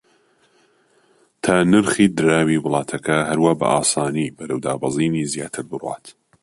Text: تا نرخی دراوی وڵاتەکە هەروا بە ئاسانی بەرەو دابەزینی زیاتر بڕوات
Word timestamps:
تا 1.43 1.53
نرخی 1.71 2.05
دراوی 2.17 2.57
وڵاتەکە 2.65 3.17
هەروا 3.29 3.53
بە 3.59 3.67
ئاسانی 3.73 4.33
بەرەو 4.37 4.63
دابەزینی 4.65 5.29
زیاتر 5.33 5.63
بڕوات 5.69 6.05